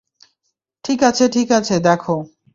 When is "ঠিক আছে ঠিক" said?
0.83-1.49